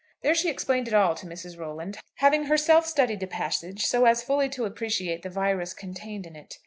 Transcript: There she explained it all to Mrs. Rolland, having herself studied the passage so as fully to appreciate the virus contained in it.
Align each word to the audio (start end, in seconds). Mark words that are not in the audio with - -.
There 0.23 0.33
she 0.33 0.49
explained 0.49 0.87
it 0.87 0.95
all 0.95 1.13
to 1.13 1.27
Mrs. 1.27 1.59
Rolland, 1.59 1.99
having 2.15 2.45
herself 2.45 2.87
studied 2.87 3.19
the 3.19 3.27
passage 3.27 3.85
so 3.85 4.05
as 4.05 4.23
fully 4.23 4.49
to 4.49 4.65
appreciate 4.65 5.21
the 5.21 5.29
virus 5.29 5.75
contained 5.75 6.25
in 6.25 6.35
it. 6.35 6.57